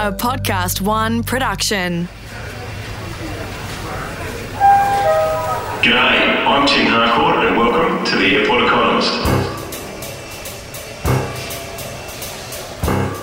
a 0.00 0.10
Podcast 0.10 0.80
One 0.80 1.22
production. 1.22 2.08
G'day, 5.82 6.46
I'm 6.46 6.66
Tim 6.66 6.86
Harcourt 6.86 7.44
and 7.46 7.58
welcome 7.58 8.06
to 8.06 8.16
the 8.16 8.36
Airport 8.36 8.62
Economist. 8.62 9.12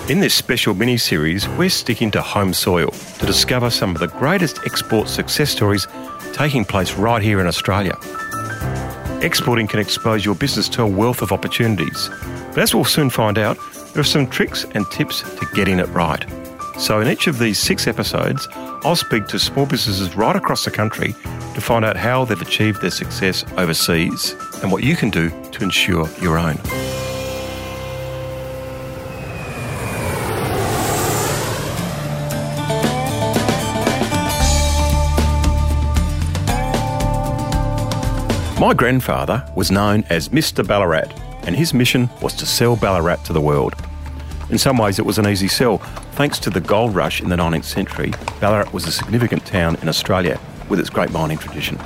In 0.08 0.20
this 0.20 0.34
special 0.34 0.72
mini 0.72 0.96
series, 0.98 1.48
we're 1.48 1.68
sticking 1.68 2.12
to 2.12 2.22
home 2.22 2.54
soil 2.54 2.90
to 2.90 3.26
discover 3.26 3.70
some 3.70 3.90
of 3.90 3.98
the 3.98 4.06
greatest 4.06 4.60
export 4.64 5.08
success 5.08 5.50
stories 5.50 5.88
taking 6.32 6.64
place 6.64 6.94
right 6.94 7.20
here 7.20 7.40
in 7.40 7.48
Australia. 7.48 7.98
Exporting 9.20 9.66
can 9.66 9.80
expose 9.80 10.24
your 10.24 10.36
business 10.36 10.68
to 10.68 10.82
a 10.82 10.86
wealth 10.86 11.22
of 11.22 11.32
opportunities, 11.32 12.08
but 12.50 12.58
as 12.58 12.72
we'll 12.72 12.84
soon 12.84 13.10
find 13.10 13.36
out, 13.36 13.58
there 13.94 14.00
are 14.00 14.04
some 14.04 14.28
tricks 14.28 14.64
and 14.76 14.88
tips 14.92 15.22
to 15.22 15.46
getting 15.54 15.80
it 15.80 15.88
right. 15.88 16.24
So, 16.78 17.00
in 17.00 17.08
each 17.08 17.26
of 17.26 17.40
these 17.40 17.58
six 17.58 17.88
episodes, 17.88 18.46
I'll 18.84 18.94
speak 18.94 19.26
to 19.26 19.38
small 19.38 19.66
businesses 19.66 20.14
right 20.14 20.36
across 20.36 20.64
the 20.64 20.70
country 20.70 21.12
to 21.54 21.60
find 21.60 21.84
out 21.84 21.96
how 21.96 22.24
they've 22.24 22.40
achieved 22.40 22.80
their 22.80 22.92
success 22.92 23.44
overseas 23.56 24.36
and 24.62 24.70
what 24.70 24.84
you 24.84 24.94
can 24.94 25.10
do 25.10 25.28
to 25.50 25.64
ensure 25.64 26.08
your 26.22 26.38
own. 26.38 26.56
My 38.60 38.72
grandfather 38.72 39.44
was 39.56 39.72
known 39.72 40.04
as 40.10 40.28
Mr. 40.28 40.66
Ballarat, 40.66 41.12
and 41.42 41.56
his 41.56 41.74
mission 41.74 42.08
was 42.22 42.34
to 42.34 42.46
sell 42.46 42.76
Ballarat 42.76 43.24
to 43.24 43.32
the 43.32 43.40
world. 43.40 43.74
In 44.50 44.56
some 44.56 44.78
ways, 44.78 44.98
it 44.98 45.04
was 45.04 45.18
an 45.18 45.26
easy 45.26 45.48
sell. 45.48 45.78
Thanks 46.12 46.38
to 46.40 46.50
the 46.50 46.60
gold 46.60 46.94
rush 46.94 47.20
in 47.20 47.28
the 47.28 47.36
19th 47.36 47.64
century, 47.64 48.12
Ballarat 48.40 48.72
was 48.72 48.86
a 48.86 48.92
significant 48.92 49.44
town 49.44 49.76
in 49.82 49.88
Australia 49.88 50.40
with 50.70 50.80
its 50.80 50.88
great 50.88 51.10
mining 51.10 51.36
tradition. 51.36 51.76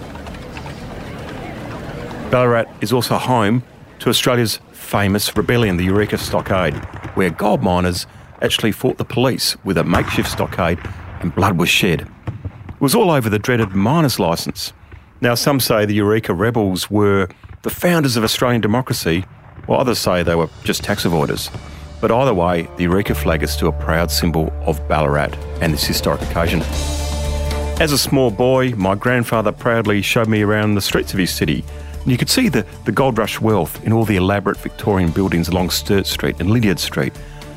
Ballarat 2.30 2.66
is 2.80 2.92
also 2.92 3.16
home 3.16 3.64
to 3.98 4.08
Australia's 4.08 4.60
famous 4.72 5.36
rebellion, 5.36 5.76
the 5.76 5.84
Eureka 5.84 6.18
Stockade, 6.18 6.74
where 7.16 7.30
gold 7.30 7.62
miners 7.62 8.06
actually 8.42 8.72
fought 8.72 8.96
the 8.96 9.04
police 9.04 9.56
with 9.64 9.76
a 9.76 9.84
makeshift 9.84 10.30
stockade 10.30 10.78
and 11.20 11.34
blood 11.34 11.58
was 11.58 11.68
shed. 11.68 12.02
It 12.02 12.80
was 12.80 12.94
all 12.94 13.10
over 13.10 13.28
the 13.28 13.38
dreaded 13.38 13.74
miner's 13.74 14.18
licence. 14.18 14.72
Now, 15.20 15.34
some 15.34 15.60
say 15.60 15.84
the 15.84 15.94
Eureka 15.94 16.32
rebels 16.32 16.90
were 16.90 17.28
the 17.62 17.70
founders 17.70 18.16
of 18.16 18.24
Australian 18.24 18.60
democracy, 18.60 19.24
while 19.66 19.80
others 19.80 19.98
say 19.98 20.22
they 20.22 20.34
were 20.34 20.48
just 20.64 20.82
tax 20.82 21.04
avoiders. 21.04 21.50
But 22.02 22.10
either 22.10 22.34
way, 22.34 22.68
the 22.76 22.82
Eureka 22.82 23.14
flag 23.14 23.44
is 23.44 23.52
still 23.52 23.68
a 23.68 23.72
proud 23.72 24.10
symbol 24.10 24.52
of 24.66 24.86
Ballarat 24.88 25.36
and 25.60 25.72
this 25.72 25.84
historic 25.84 26.20
occasion. 26.22 26.60
As 27.80 27.92
a 27.92 27.96
small 27.96 28.32
boy, 28.32 28.70
my 28.70 28.96
grandfather 28.96 29.52
proudly 29.52 30.02
showed 30.02 30.26
me 30.26 30.42
around 30.42 30.74
the 30.74 30.80
streets 30.80 31.12
of 31.12 31.20
his 31.20 31.30
city. 31.30 31.64
And 32.02 32.10
you 32.10 32.18
could 32.18 32.28
see 32.28 32.48
the, 32.48 32.66
the 32.86 32.90
gold 32.90 33.18
rush 33.18 33.40
wealth 33.40 33.84
in 33.86 33.92
all 33.92 34.04
the 34.04 34.16
elaborate 34.16 34.56
Victorian 34.56 35.12
buildings 35.12 35.46
along 35.46 35.70
Sturt 35.70 36.08
Street 36.08 36.40
and 36.40 36.50
Lydiard 36.50 36.80
Street, 36.80 37.12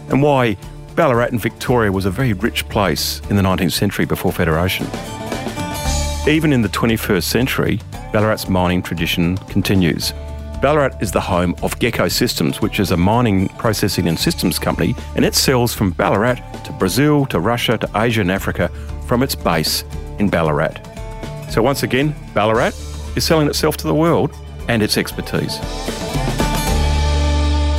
and 0.09 0.21
why 0.21 0.57
Ballarat 0.95 1.29
in 1.29 1.39
Victoria 1.39 1.91
was 1.91 2.05
a 2.05 2.11
very 2.11 2.33
rich 2.33 2.69
place 2.69 3.21
in 3.31 3.37
the 3.37 3.41
19th 3.41 3.71
century 3.71 4.05
before 4.05 4.31
Federation. 4.31 4.85
Even 6.27 6.53
in 6.53 6.61
the 6.61 6.69
21st 6.69 7.23
century, 7.23 7.79
Ballarat's 8.13 8.47
mining 8.47 8.83
tradition 8.83 9.37
continues. 9.49 10.13
Ballarat 10.61 10.97
is 11.01 11.11
the 11.11 11.21
home 11.21 11.53
of 11.61 11.77
Gekko 11.79 12.11
Systems, 12.11 12.61
which 12.61 12.79
is 12.79 12.91
a 12.91 12.97
mining, 12.97 13.49
processing, 13.65 14.07
and 14.07 14.19
systems 14.19 14.59
company, 14.59 14.95
and 15.15 15.25
it 15.25 15.33
sells 15.33 15.73
from 15.73 15.89
Ballarat 15.89 16.35
to 16.65 16.71
Brazil, 16.73 17.25
to 17.25 17.39
Russia, 17.39 17.79
to 17.79 17.89
Asia 17.95 18.21
and 18.21 18.31
Africa 18.31 18.69
from 19.07 19.23
its 19.23 19.33
base 19.33 19.83
in 20.19 20.29
Ballarat. 20.29 20.75
So, 21.49 21.63
once 21.63 21.81
again, 21.81 22.13
Ballarat 22.35 22.73
is 23.15 23.23
selling 23.23 23.47
itself 23.47 23.75
to 23.77 23.87
the 23.87 23.95
world 23.95 24.29
and 24.67 24.83
its 24.83 24.99
expertise. 24.99 25.55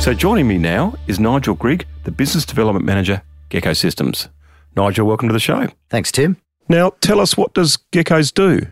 So, 0.03 0.13
joining 0.13 0.45
me 0.45 0.57
now 0.57 0.93
is 1.07 1.21
Nigel 1.21 1.55
Grigg, 1.55 1.85
the 2.03 2.11
Business 2.11 2.45
Development 2.45 2.83
Manager, 2.83 3.21
Gekko 3.49 3.73
Systems. 3.73 4.27
Nigel, 4.75 5.07
welcome 5.07 5.29
to 5.29 5.33
the 5.33 5.39
show. 5.39 5.69
Thanks, 5.89 6.11
Tim. 6.11 6.35
Now, 6.67 6.89
tell 6.99 7.21
us 7.21 7.37
what 7.37 7.53
does 7.53 7.77
Gekkos 7.93 8.33
do? 8.33 8.67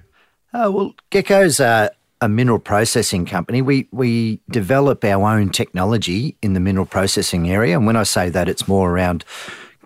Uh, 0.52 0.70
well, 0.70 0.94
Gekko's 1.12 1.62
a, 1.62 1.92
a 2.26 2.30
mineral 2.30 2.60
processing 2.60 3.26
company. 3.26 3.62
We 3.62 3.88
we 3.92 4.42
develop 4.50 5.06
our 5.06 5.30
own 5.30 5.50
technology 5.50 6.36
in 6.42 6.54
the 6.54 6.60
mineral 6.60 6.88
processing 6.88 7.50
area, 7.50 7.78
and 7.78 7.86
when 7.86 7.96
I 7.96 8.04
say 8.04 8.30
that, 8.30 8.50
it's 8.50 8.68
more 8.68 8.90
around 8.90 9.24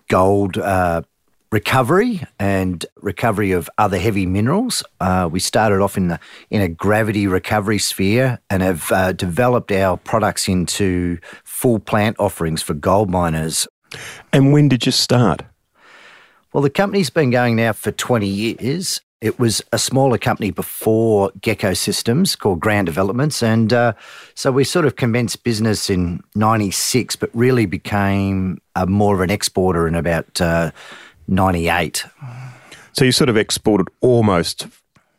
gold 0.08 0.56
uh, 0.58 1.02
recovery 1.52 2.22
and 2.38 2.86
recovery 2.96 3.52
of 3.52 3.68
other 3.76 3.98
heavy 3.98 4.24
minerals. 4.24 4.82
Uh, 5.00 5.28
we 5.30 5.38
started 5.38 5.80
off 5.80 5.96
in 5.96 6.08
the 6.08 6.18
in 6.50 6.62
a 6.62 6.68
gravity 6.68 7.26
recovery 7.26 7.78
sphere 7.78 8.40
and 8.48 8.62
have 8.62 8.90
uh, 8.90 9.12
developed 9.12 9.70
our 9.70 9.96
products 9.98 10.48
into 10.48 11.18
full 11.44 11.78
plant 11.78 12.16
offerings 12.18 12.62
for 12.62 12.74
gold 12.74 13.10
miners. 13.10 13.68
And 14.32 14.52
when 14.52 14.68
did 14.68 14.86
you 14.86 14.92
start? 14.92 15.42
Well, 16.52 16.62
the 16.62 16.70
company's 16.70 17.10
been 17.10 17.30
going 17.30 17.56
now 17.56 17.72
for 17.72 17.92
20 17.92 18.26
years. 18.26 19.00
It 19.20 19.38
was 19.38 19.62
a 19.70 19.78
smaller 19.78 20.16
company 20.16 20.50
before 20.50 21.30
Gekko 21.40 21.76
Systems 21.76 22.34
called 22.34 22.58
Grand 22.58 22.86
Developments. 22.86 23.42
And 23.42 23.70
uh, 23.70 23.92
so 24.34 24.50
we 24.50 24.64
sort 24.64 24.86
of 24.86 24.96
commenced 24.96 25.44
business 25.44 25.90
in 25.90 26.22
96, 26.34 27.16
but 27.16 27.28
really 27.34 27.66
became 27.66 28.62
a, 28.76 28.86
more 28.86 29.14
of 29.14 29.20
an 29.20 29.30
exporter 29.30 29.86
in 29.86 29.94
about 29.94 30.40
uh, 30.40 30.70
98. 31.28 32.06
So 32.92 33.04
you 33.04 33.12
sort 33.12 33.28
of 33.28 33.36
exported 33.36 33.88
almost 34.00 34.66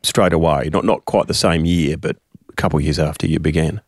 straight 0.02 0.32
away, 0.32 0.68
not, 0.72 0.84
not 0.84 1.04
quite 1.04 1.28
the 1.28 1.34
same 1.34 1.64
year, 1.64 1.96
but 1.96 2.16
a 2.48 2.52
couple 2.54 2.80
of 2.80 2.84
years 2.84 2.98
after 2.98 3.28
you 3.28 3.38
began. 3.38 3.80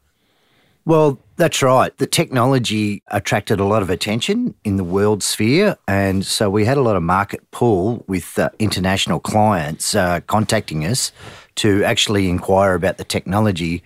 Well, 0.87 1.19
that's 1.37 1.62
right. 1.62 1.97
The 1.97 2.06
technology 2.06 3.03
attracted 3.09 3.59
a 3.59 3.65
lot 3.65 3.83
of 3.83 3.89
attention 3.89 4.55
in 4.65 4.77
the 4.77 4.84
world 4.84 5.22
sphere. 5.22 5.77
And 5.89 6.27
so 6.27 6.50
we 6.50 6.67
had 6.67 6.77
a 6.77 6.83
lot 6.83 6.95
of 6.95 7.03
market 7.03 7.50
pull 7.50 8.05
with 8.06 8.39
uh, 8.39 8.50
international 8.59 9.19
clients 9.19 9.94
uh, 9.94 10.21
contacting 10.27 10.84
us 10.84 11.11
to 11.56 11.83
actually 11.84 12.28
inquire 12.28 12.75
about 12.75 12.99
the 12.99 13.05
technology. 13.05 13.83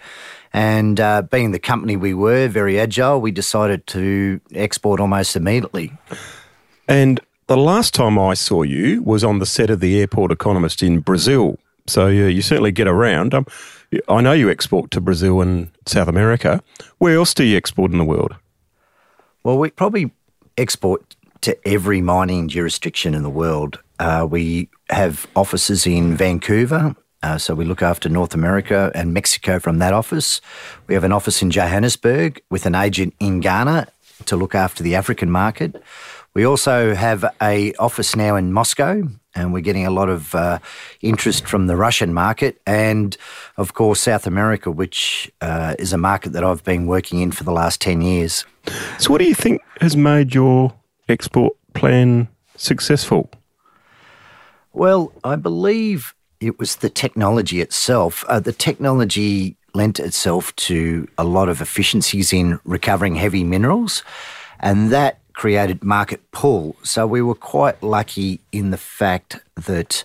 And 0.52 0.98
uh, 0.98 1.22
being 1.22 1.52
the 1.52 1.58
company 1.58 1.96
we 1.96 2.14
were, 2.14 2.48
very 2.48 2.80
agile, 2.80 3.20
we 3.20 3.30
decided 3.30 3.86
to 3.88 4.40
export 4.54 4.98
almost 4.98 5.36
immediately. 5.36 5.92
And 6.88 7.20
the 7.46 7.56
last 7.56 7.94
time 7.94 8.18
I 8.18 8.34
saw 8.34 8.62
you 8.62 9.02
was 9.02 9.22
on 9.22 9.38
the 9.38 9.46
set 9.46 9.70
of 9.70 9.80
the 9.80 10.00
Airport 10.00 10.32
Economist 10.32 10.82
in 10.82 11.00
Brazil. 11.00 11.58
So 11.86 12.08
you 12.08 12.42
certainly 12.42 12.72
get 12.72 12.88
around. 12.88 13.34
Um, 13.34 13.46
I 14.08 14.20
know 14.20 14.32
you 14.32 14.50
export 14.50 14.90
to 14.92 15.00
Brazil 15.00 15.40
and 15.40 15.70
South 15.86 16.08
America. 16.08 16.62
Where 16.98 17.16
else 17.16 17.32
do 17.32 17.44
you 17.44 17.56
export 17.56 17.92
in 17.92 17.98
the 17.98 18.04
world? 18.04 18.34
Well, 19.44 19.58
we 19.58 19.70
probably 19.70 20.10
export 20.56 21.16
to 21.42 21.56
every 21.66 22.00
mining 22.00 22.48
jurisdiction 22.48 23.14
in 23.14 23.22
the 23.22 23.30
world. 23.30 23.78
Uh, 23.98 24.26
we 24.28 24.68
have 24.90 25.26
offices 25.34 25.86
in 25.86 26.16
Vancouver, 26.16 26.94
uh, 27.22 27.38
so 27.38 27.54
we 27.54 27.64
look 27.64 27.82
after 27.82 28.08
North 28.08 28.34
America 28.34 28.92
and 28.94 29.14
Mexico 29.14 29.58
from 29.58 29.78
that 29.78 29.92
office. 29.92 30.40
We 30.86 30.94
have 30.94 31.04
an 31.04 31.12
office 31.12 31.42
in 31.42 31.50
Johannesburg 31.50 32.42
with 32.50 32.66
an 32.66 32.74
agent 32.74 33.14
in 33.20 33.40
Ghana 33.40 33.88
to 34.26 34.36
look 34.36 34.54
after 34.54 34.82
the 34.82 34.94
African 34.94 35.30
market. 35.30 35.82
We 36.34 36.44
also 36.44 36.94
have 36.94 37.24
a 37.40 37.72
office 37.74 38.14
now 38.14 38.36
in 38.36 38.52
Moscow, 38.52 39.08
and 39.38 39.52
we're 39.52 39.60
getting 39.60 39.86
a 39.86 39.90
lot 39.90 40.08
of 40.08 40.34
uh, 40.34 40.58
interest 41.00 41.46
from 41.46 41.66
the 41.66 41.76
Russian 41.76 42.12
market, 42.12 42.60
and 42.66 43.16
of 43.56 43.74
course 43.74 44.00
South 44.00 44.26
America, 44.26 44.70
which 44.70 45.30
uh, 45.40 45.74
is 45.78 45.92
a 45.92 45.98
market 45.98 46.32
that 46.32 46.44
I've 46.44 46.64
been 46.64 46.86
working 46.86 47.20
in 47.20 47.30
for 47.30 47.44
the 47.44 47.52
last 47.52 47.80
ten 47.80 48.02
years. 48.02 48.44
So, 48.98 49.12
what 49.12 49.18
do 49.18 49.24
you 49.24 49.34
think 49.34 49.62
has 49.80 49.96
made 49.96 50.34
your 50.34 50.74
export 51.08 51.54
plan 51.74 52.28
successful? 52.56 53.30
Well, 54.72 55.12
I 55.24 55.36
believe 55.36 56.14
it 56.40 56.58
was 56.58 56.76
the 56.76 56.90
technology 56.90 57.60
itself. 57.60 58.24
Uh, 58.28 58.40
the 58.40 58.52
technology 58.52 59.56
lent 59.74 60.00
itself 60.00 60.54
to 60.56 61.08
a 61.16 61.24
lot 61.24 61.48
of 61.48 61.60
efficiencies 61.60 62.32
in 62.32 62.58
recovering 62.64 63.14
heavy 63.14 63.44
minerals, 63.44 64.02
and 64.60 64.90
that 64.90 65.17
created 65.38 65.84
market 65.84 66.20
pull. 66.32 66.74
So 66.82 67.06
we 67.06 67.22
were 67.22 67.36
quite 67.36 67.80
lucky 67.80 68.40
in 68.50 68.72
the 68.72 68.76
fact 68.76 69.38
that 69.54 70.02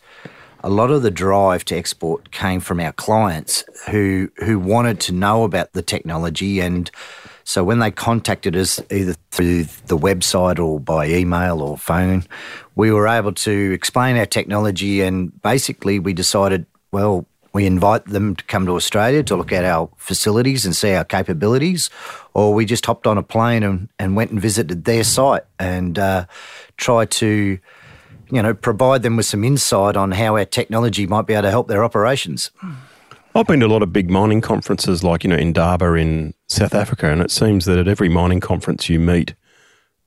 a 0.64 0.70
lot 0.70 0.92
of 0.92 1.02
the 1.02 1.10
drive 1.10 1.66
to 1.66 1.76
export 1.76 2.30
came 2.30 2.60
from 2.60 2.80
our 2.80 2.94
clients 2.94 3.64
who 3.90 4.30
who 4.38 4.60
wanted 4.60 5.00
to 5.02 5.12
know 5.12 5.44
about 5.44 5.74
the 5.74 5.82
technology 5.82 6.60
and 6.60 6.90
so 7.44 7.64
when 7.64 7.80
they 7.80 7.90
contacted 7.90 8.56
us 8.56 8.80
either 8.92 9.16
through 9.32 9.64
the 9.88 9.98
website 9.98 10.60
or 10.60 10.80
by 10.80 11.08
email 11.08 11.62
or 11.62 11.78
phone, 11.78 12.24
we 12.76 12.92
were 12.92 13.08
able 13.08 13.34
to 13.34 13.72
explain 13.74 14.16
our 14.18 14.26
technology 14.26 15.02
and 15.02 15.42
basically 15.42 16.00
we 16.00 16.14
decided, 16.14 16.66
well, 16.94 17.26
we 17.54 17.66
invite 17.66 18.06
them 18.06 18.36
to 18.36 18.44
come 18.46 18.66
to 18.66 18.76
Australia 18.76 19.24
to 19.24 19.36
look 19.36 19.52
at 19.52 19.64
our 19.64 19.90
facilities 19.98 20.66
and 20.66 20.76
see 20.76 20.94
our 20.94 21.06
capabilities, 21.06 21.90
or 22.34 22.54
we 22.54 22.66
just 22.66 22.86
hopped 22.86 23.08
on 23.08 23.18
a 23.18 23.24
plane 23.24 23.64
and, 23.64 23.90
and 24.00 24.16
went 24.16 24.32
and 24.32 24.42
visited 24.42 24.86
their 24.86 25.04
site 25.04 25.44
and 25.60 26.00
uh, 26.00 26.26
tried 26.78 27.12
to 27.12 27.60
you 28.34 28.42
know, 28.42 28.54
provide 28.54 29.04
them 29.04 29.16
with 29.16 29.28
some 29.28 29.44
insight 29.44 29.96
on 29.96 30.12
how 30.12 30.36
our 30.36 30.46
technology 30.46 31.06
might 31.06 31.28
be 31.28 31.34
able 31.34 31.44
to 31.44 31.52
help 31.52 31.68
their 31.68 31.84
operations. 31.84 32.50
I've 33.36 33.46
been 33.46 33.60
to 33.60 33.66
a 33.66 33.68
lot 33.68 33.84
of 33.84 33.94
big 33.94 34.10
mining 34.10 34.42
conferences, 34.42 35.04
like 35.04 35.24
you 35.24 35.30
know 35.30 35.36
Indaba 35.36 35.94
in 35.94 36.34
South 36.48 36.74
Africa, 36.74 37.12
and 37.12 37.22
it 37.22 37.30
seems 37.30 37.66
that 37.66 37.78
at 37.78 37.88
every 37.88 38.10
mining 38.10 38.40
conference 38.40 38.90
you 38.90 39.00
meet, 39.00 39.36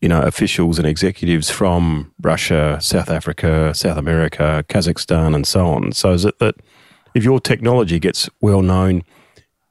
you 0.00 0.08
know, 0.08 0.22
officials 0.22 0.78
and 0.78 0.88
executives 0.88 1.50
from 1.50 2.12
Russia, 2.20 2.78
South 2.80 3.10
Africa, 3.10 3.72
South 3.74 3.96
America, 3.96 4.64
Kazakhstan, 4.68 5.34
and 5.34 5.46
so 5.46 5.66
on. 5.66 5.92
So 5.92 6.12
is 6.12 6.24
it 6.24 6.38
that 6.40 6.56
if 7.16 7.24
your 7.24 7.40
technology 7.40 7.98
gets 7.98 8.28
well 8.42 8.60
known 8.60 9.02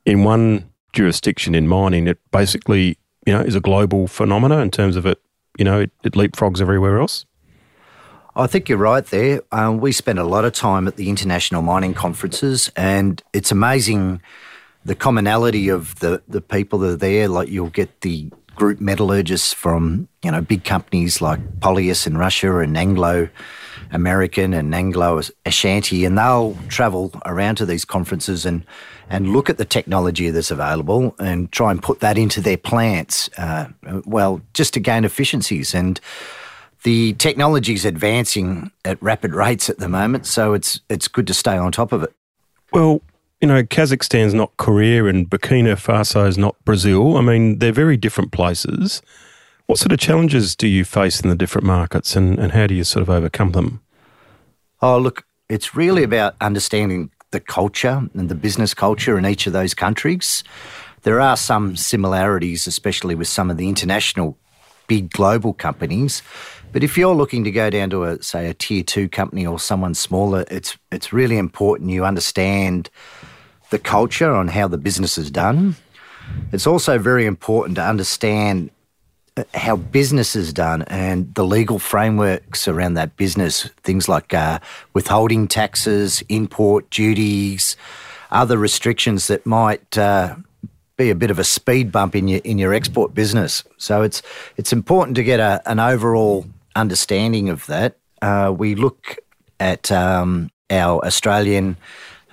in 0.03 0.23
one 0.23 0.67
jurisdiction 0.93 1.53
in 1.53 1.67
mining, 1.67 2.07
it 2.07 2.17
basically 2.31 2.97
you 3.27 3.33
know 3.33 3.39
is 3.39 3.53
a 3.53 3.59
global 3.59 4.07
phenomena 4.07 4.57
in 4.57 4.71
terms 4.71 4.95
of 4.95 5.05
it, 5.05 5.21
you 5.59 5.63
know, 5.63 5.81
it, 5.81 5.91
it 6.03 6.13
leapfrogs 6.13 6.59
everywhere 6.59 6.99
else. 6.99 7.25
I 8.35 8.47
think 8.47 8.67
you're 8.67 8.79
right 8.79 9.05
there. 9.05 9.41
Um, 9.51 9.77
we 9.77 9.91
spend 9.91 10.17
a 10.17 10.23
lot 10.23 10.43
of 10.43 10.53
time 10.53 10.87
at 10.87 10.95
the 10.95 11.07
international 11.07 11.61
mining 11.61 11.93
conferences, 11.93 12.71
and 12.75 13.21
it's 13.31 13.51
amazing 13.51 14.21
the 14.83 14.95
commonality 14.95 15.69
of 15.69 15.99
the, 15.99 16.23
the 16.27 16.41
people 16.41 16.79
that 16.79 16.89
are 16.89 16.95
there. 16.95 17.27
Like 17.27 17.47
you'll 17.47 17.69
get 17.69 18.01
the 18.01 18.31
group 18.55 18.79
metallurgists 18.79 19.53
from 19.53 20.07
you 20.23 20.31
know 20.31 20.41
big 20.41 20.63
companies 20.63 21.21
like 21.21 21.39
Polyus 21.59 22.07
in 22.07 22.17
Russia 22.17 22.59
and 22.59 22.77
Anglo 22.77 23.29
American 23.91 24.53
and 24.53 24.73
Anglo 24.73 25.21
Ashanti, 25.45 26.05
and 26.05 26.17
they'll 26.17 26.57
travel 26.67 27.11
around 27.25 27.55
to 27.55 27.65
these 27.65 27.85
conferences 27.85 28.45
and 28.45 28.65
and 29.09 29.29
look 29.29 29.49
at 29.49 29.57
the 29.57 29.65
technology 29.65 30.29
that's 30.31 30.51
available 30.51 31.15
and 31.19 31.51
try 31.51 31.69
and 31.69 31.81
put 31.81 31.99
that 31.99 32.17
into 32.17 32.41
their 32.41 32.57
plants. 32.57 33.29
Uh, 33.37 33.67
well, 34.05 34.41
just 34.53 34.73
to 34.73 34.79
gain 34.79 35.05
efficiencies 35.05 35.75
and 35.75 35.99
the 36.83 37.13
technology 37.13 37.73
is 37.73 37.85
advancing 37.85 38.71
at 38.83 39.01
rapid 39.01 39.33
rates 39.33 39.69
at 39.69 39.79
the 39.79 39.89
moment, 39.89 40.25
so 40.25 40.53
it's 40.53 40.79
it's 40.89 41.07
good 41.07 41.27
to 41.27 41.33
stay 41.33 41.57
on 41.57 41.71
top 41.71 41.91
of 41.91 42.03
it. 42.03 42.13
Well, 42.71 43.01
you 43.45 43.53
know, 43.53 43.61
Kazakhstan's 43.61 44.33
not 44.33 44.57
Korea 44.57 45.05
and 45.05 45.29
Burkina 45.29 45.75
Faso 45.75 46.27
is 46.27 46.35
not 46.35 46.55
Brazil. 46.65 47.15
I 47.15 47.21
mean, 47.21 47.59
they're 47.59 47.71
very 47.71 47.95
different 47.95 48.31
places. 48.31 49.03
What 49.67 49.77
sort 49.77 49.91
of 49.91 49.99
challenges 49.99 50.55
do 50.55 50.67
you 50.67 50.83
face 50.83 51.21
in 51.21 51.29
the 51.29 51.35
different 51.35 51.67
markets 51.67 52.15
and, 52.15 52.39
and 52.39 52.53
how 52.53 52.65
do 52.65 52.73
you 52.73 52.83
sort 52.83 53.03
of 53.03 53.09
overcome 53.11 53.51
them? 53.51 53.81
Oh, 54.81 54.97
look, 54.97 55.27
it's 55.47 55.75
really 55.75 56.01
about 56.01 56.33
understanding 56.41 57.11
the 57.29 57.39
culture 57.39 58.09
and 58.15 58.29
the 58.29 58.33
business 58.33 58.73
culture 58.73 59.15
in 59.15 59.27
each 59.27 59.45
of 59.45 59.53
those 59.53 59.75
countries. 59.75 60.43
There 61.03 61.21
are 61.21 61.37
some 61.37 61.75
similarities, 61.75 62.65
especially 62.65 63.13
with 63.13 63.27
some 63.27 63.51
of 63.51 63.57
the 63.57 63.69
international 63.69 64.39
big 64.87 65.11
global 65.11 65.53
companies. 65.53 66.23
But 66.71 66.83
if 66.83 66.97
you're 66.97 67.13
looking 67.13 67.43
to 67.43 67.51
go 67.51 67.69
down 67.69 67.91
to 67.91 68.05
a 68.05 68.23
say 68.23 68.49
a 68.49 68.55
tier 68.55 68.81
two 68.81 69.07
company 69.07 69.45
or 69.45 69.59
someone 69.59 69.93
smaller, 69.93 70.45
it's 70.49 70.79
it's 70.91 71.13
really 71.13 71.37
important 71.37 71.91
you 71.91 72.05
understand 72.05 72.89
the 73.69 73.79
culture 73.79 74.31
on 74.31 74.47
how 74.47 74.67
the 74.67 74.77
business 74.77 75.17
is 75.17 75.31
done. 75.31 75.75
It's 76.51 76.67
also 76.67 76.97
very 76.97 77.25
important 77.25 77.75
to 77.75 77.83
understand 77.83 78.71
uh, 79.37 79.43
how 79.53 79.75
business 79.75 80.35
is 80.35 80.53
done 80.53 80.83
and 80.83 81.33
the 81.35 81.45
legal 81.45 81.79
frameworks 81.79 82.67
around 82.67 82.95
that 82.95 83.15
business, 83.17 83.69
things 83.83 84.07
like 84.07 84.33
uh, 84.33 84.59
withholding 84.93 85.47
taxes, 85.47 86.23
import 86.29 86.89
duties, 86.89 87.75
other 88.31 88.57
restrictions 88.57 89.27
that 89.27 89.45
might 89.45 89.97
uh, 89.97 90.35
be 90.97 91.09
a 91.09 91.15
bit 91.15 91.29
of 91.29 91.39
a 91.39 91.43
speed 91.43 91.91
bump 91.91 92.15
in 92.15 92.27
your 92.27 92.41
in 92.43 92.57
your 92.57 92.73
export 92.73 93.13
business. 93.13 93.63
So 93.77 94.01
it's 94.01 94.21
it's 94.57 94.73
important 94.73 95.15
to 95.15 95.23
get 95.23 95.39
a, 95.39 95.61
an 95.65 95.79
overall 95.79 96.45
understanding 96.75 97.49
of 97.49 97.65
that, 97.67 97.97
uh, 98.21 98.53
we 98.55 98.75
look 98.75 99.17
at 99.59 99.91
um, 99.91 100.51
our 100.69 101.03
Australian 101.05 101.77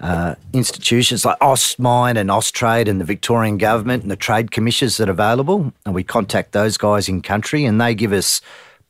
uh, 0.03 0.35
institutions 0.53 1.25
like 1.25 1.39
AustMine 1.39 2.17
and 2.19 2.29
Austrade 2.29 2.89
and 2.89 3.01
the 3.01 3.05
Victorian 3.05 3.57
government 3.57 4.03
and 4.03 4.11
the 4.11 4.17
trade 4.17 4.51
commissions 4.51 4.97
that 4.97 5.09
are 5.09 5.13
available, 5.13 5.73
and 5.87 5.95
we 5.95 6.03
contact 6.03 6.53
those 6.53 6.77
guys 6.77 7.09
in 7.09 7.23
country, 7.23 7.65
and 7.65 7.81
they 7.81 7.95
give 7.95 8.13
us 8.13 8.41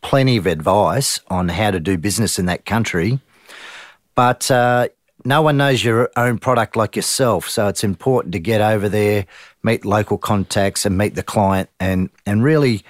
plenty 0.00 0.38
of 0.38 0.46
advice 0.46 1.20
on 1.28 1.50
how 1.50 1.70
to 1.70 1.78
do 1.78 1.98
business 1.98 2.38
in 2.38 2.46
that 2.46 2.64
country. 2.64 3.20
But 4.14 4.50
uh, 4.50 4.88
no 5.24 5.42
one 5.42 5.58
knows 5.58 5.84
your 5.84 6.10
own 6.16 6.38
product 6.38 6.76
like 6.76 6.96
yourself, 6.96 7.48
so 7.48 7.68
it's 7.68 7.84
important 7.84 8.32
to 8.32 8.40
get 8.40 8.62
over 8.62 8.88
there, 8.88 9.26
meet 9.62 9.84
local 9.84 10.16
contacts, 10.16 10.86
and 10.86 10.96
meet 10.96 11.14
the 11.14 11.22
client, 11.22 11.68
and 11.78 12.08
and 12.24 12.42
really 12.42 12.84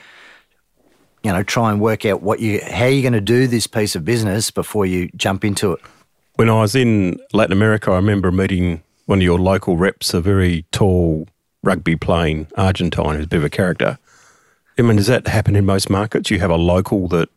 you 1.25 1.33
know, 1.33 1.43
try 1.43 1.71
and 1.71 1.81
work 1.81 2.05
out 2.05 2.21
what 2.23 2.41
you 2.41 2.61
how 2.69 2.87
you're 2.87 3.03
going 3.03 3.13
to 3.13 3.21
do 3.21 3.47
this 3.47 3.67
piece 3.67 3.95
of 3.95 4.05
business 4.05 4.51
before 4.51 4.87
you 4.87 5.09
jump 5.17 5.45
into 5.45 5.73
it. 5.73 5.81
When 6.37 6.49
I 6.49 6.61
was 6.61 6.75
in 6.75 7.19
Latin 7.35 7.53
America, 7.53 7.91
I 7.91 7.97
remember 7.97 8.33
meeting 8.33 8.83
one 9.05 9.19
of 9.19 9.23
your 9.23 9.39
local 9.39 9.77
reps, 9.77 10.15
a 10.15 10.21
very 10.21 10.65
tall 10.73 11.29
rugby 11.63 11.95
playing 11.95 12.49
Argentine 12.57 13.17
who's 13.17 13.27
a 13.27 13.29
bit 13.29 13.37
of 13.37 13.45
a 13.45 13.51
character. 13.51 13.99
I 14.79 14.83
mean, 14.83 14.97
does 14.97 15.09
that 15.09 15.27
happen 15.27 15.55
in 15.55 15.67
most 15.67 15.91
markets? 15.91 16.31
You 16.31 16.39
have 16.41 16.51
a 16.51 16.57
local 16.57 17.07
that 17.09 17.29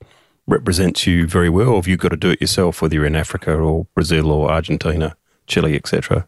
represents 0.47 1.05
you 1.05 1.27
very 1.27 1.49
well, 1.49 1.69
or 1.69 1.75
have 1.75 1.87
you 1.87 1.97
got 1.97 2.09
to 2.09 2.17
do 2.17 2.29
it 2.29 2.39
yourself, 2.39 2.81
whether 2.81 2.95
you're 2.95 3.05
in 3.05 3.15
Africa 3.15 3.53
or 3.53 3.85
Brazil 3.95 4.31
or 4.31 4.49
Argentina, 4.49 5.17
Chile, 5.45 5.75
etc.? 5.75 6.25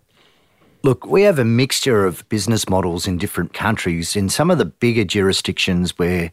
Look, 0.84 1.06
we 1.06 1.24
have 1.24 1.40
a 1.40 1.46
mixture 1.46 2.06
of 2.06 2.28
business 2.30 2.70
models 2.70 3.08
in 3.08 3.18
different 3.18 3.54
countries. 3.54 4.16
In 4.16 4.30
some 4.30 4.52
of 4.52 4.58
the 4.58 4.66
bigger 4.66 5.06
jurisdictions 5.06 5.98
where 5.98 6.32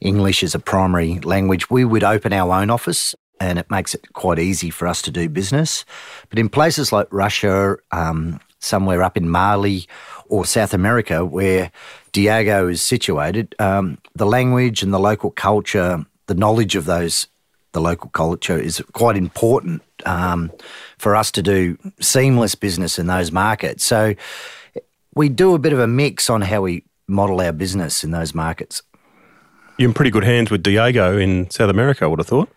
English 0.00 0.42
is 0.42 0.54
a 0.54 0.58
primary 0.58 1.18
language, 1.20 1.70
we 1.70 1.84
would 1.84 2.04
open 2.04 2.32
our 2.32 2.52
own 2.54 2.70
office 2.70 3.14
and 3.42 3.58
it 3.58 3.70
makes 3.70 3.94
it 3.94 4.12
quite 4.12 4.38
easy 4.38 4.70
for 4.70 4.86
us 4.86 5.02
to 5.02 5.10
do 5.10 5.28
business. 5.28 5.84
But 6.30 6.38
in 6.38 6.48
places 6.48 6.92
like 6.92 7.08
Russia, 7.10 7.76
um, 7.90 8.40
somewhere 8.60 9.02
up 9.02 9.16
in 9.16 9.28
Mali 9.28 9.88
or 10.28 10.46
South 10.46 10.72
America, 10.72 11.24
where 11.24 11.72
Diego 12.12 12.68
is 12.68 12.80
situated, 12.80 13.54
um, 13.58 13.98
the 14.14 14.26
language 14.26 14.82
and 14.82 14.94
the 14.94 15.00
local 15.00 15.30
culture, 15.30 16.06
the 16.26 16.34
knowledge 16.34 16.76
of 16.76 16.84
those, 16.84 17.26
the 17.72 17.80
local 17.80 18.10
culture 18.10 18.58
is 18.58 18.80
quite 18.92 19.16
important 19.16 19.82
um, 20.06 20.52
for 20.98 21.16
us 21.16 21.32
to 21.32 21.42
do 21.42 21.76
seamless 22.00 22.54
business 22.54 22.98
in 22.98 23.08
those 23.08 23.32
markets. 23.32 23.84
So 23.84 24.14
we 25.14 25.28
do 25.28 25.54
a 25.54 25.58
bit 25.58 25.72
of 25.72 25.80
a 25.80 25.88
mix 25.88 26.30
on 26.30 26.42
how 26.42 26.62
we 26.62 26.84
model 27.08 27.40
our 27.40 27.52
business 27.52 28.04
in 28.04 28.12
those 28.12 28.34
markets. 28.34 28.82
You're 29.78 29.88
in 29.88 29.94
pretty 29.94 30.10
good 30.12 30.24
hands 30.24 30.50
with 30.50 30.62
Diego 30.62 31.18
in 31.18 31.50
South 31.50 31.70
America, 31.70 32.04
I 32.04 32.08
would 32.08 32.20
have 32.20 32.28
thought. 32.28 32.48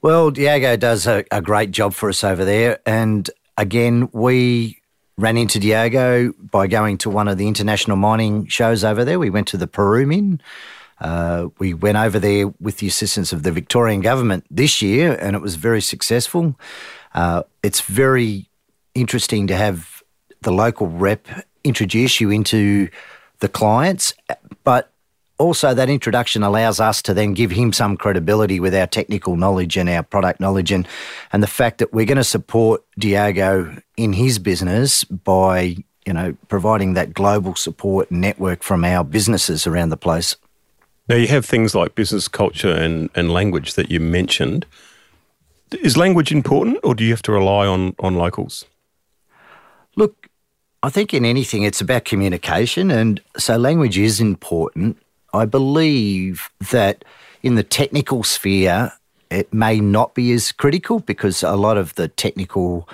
Well, 0.00 0.30
Diego 0.30 0.76
does 0.76 1.08
a, 1.08 1.24
a 1.32 1.42
great 1.42 1.72
job 1.72 1.92
for 1.92 2.08
us 2.08 2.22
over 2.22 2.44
there. 2.44 2.78
And 2.86 3.28
again, 3.56 4.08
we 4.12 4.80
ran 5.16 5.36
into 5.36 5.58
Diego 5.58 6.32
by 6.38 6.68
going 6.68 6.98
to 6.98 7.10
one 7.10 7.26
of 7.26 7.36
the 7.36 7.48
international 7.48 7.96
mining 7.96 8.46
shows 8.46 8.84
over 8.84 9.04
there. 9.04 9.18
We 9.18 9.30
went 9.30 9.48
to 9.48 9.56
the 9.56 9.66
Perumin. 9.66 10.40
Uh, 11.00 11.48
we 11.58 11.74
went 11.74 11.98
over 11.98 12.20
there 12.20 12.46
with 12.60 12.78
the 12.78 12.86
assistance 12.86 13.32
of 13.32 13.42
the 13.42 13.50
Victorian 13.50 14.00
government 14.00 14.46
this 14.48 14.80
year, 14.80 15.14
and 15.20 15.34
it 15.34 15.42
was 15.42 15.56
very 15.56 15.80
successful. 15.80 16.58
Uh, 17.14 17.42
it's 17.64 17.80
very 17.80 18.48
interesting 18.94 19.48
to 19.48 19.56
have 19.56 20.02
the 20.42 20.52
local 20.52 20.86
rep 20.86 21.26
introduce 21.64 22.20
you 22.20 22.30
into 22.30 22.88
the 23.40 23.48
clients, 23.48 24.14
but 24.62 24.92
also 25.38 25.72
that 25.72 25.88
introduction 25.88 26.42
allows 26.42 26.80
us 26.80 27.00
to 27.02 27.14
then 27.14 27.32
give 27.32 27.50
him 27.50 27.72
some 27.72 27.96
credibility 27.96 28.60
with 28.60 28.74
our 28.74 28.86
technical 28.86 29.36
knowledge 29.36 29.76
and 29.76 29.88
our 29.88 30.02
product 30.02 30.40
knowledge 30.40 30.72
and, 30.72 30.86
and 31.32 31.42
the 31.42 31.48
fact 31.48 31.78
that 31.78 31.92
we're 31.92 32.06
going 32.06 32.16
to 32.16 32.24
support 32.24 32.82
Diego 32.98 33.76
in 33.96 34.12
his 34.12 34.38
business 34.38 35.04
by 35.04 35.76
you 36.06 36.12
know 36.12 36.34
providing 36.48 36.94
that 36.94 37.14
global 37.14 37.54
support 37.54 38.10
network 38.10 38.62
from 38.62 38.84
our 38.84 39.04
businesses 39.04 39.66
around 39.66 39.90
the 39.90 39.96
place. 39.96 40.36
Now, 41.08 41.16
you 41.16 41.28
have 41.28 41.46
things 41.46 41.74
like 41.74 41.94
business 41.94 42.28
culture 42.28 42.72
and, 42.72 43.08
and 43.14 43.32
language 43.32 43.74
that 43.74 43.90
you 43.90 43.98
mentioned. 43.98 44.66
Is 45.82 45.96
language 45.96 46.30
important 46.32 46.78
or 46.82 46.94
do 46.94 47.02
you 47.02 47.10
have 47.10 47.22
to 47.22 47.32
rely 47.32 47.66
on, 47.66 47.94
on 47.98 48.16
locals? 48.16 48.66
Look, 49.96 50.28
I 50.82 50.90
think 50.90 51.14
in 51.14 51.24
anything 51.24 51.62
it's 51.62 51.80
about 51.80 52.04
communication, 52.04 52.90
and 52.90 53.20
so 53.36 53.56
language 53.56 53.98
is 53.98 54.20
important. 54.20 54.98
I 55.32 55.44
believe 55.44 56.50
that 56.70 57.04
in 57.42 57.54
the 57.54 57.62
technical 57.62 58.24
sphere, 58.24 58.92
it 59.30 59.52
may 59.52 59.80
not 59.80 60.14
be 60.14 60.32
as 60.32 60.52
critical 60.52 61.00
because 61.00 61.42
a 61.42 61.56
lot 61.56 61.76
of 61.76 61.94
the 61.96 62.08
technical 62.08 62.88